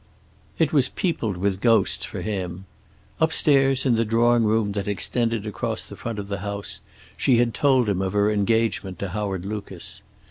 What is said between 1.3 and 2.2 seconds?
with ghosts,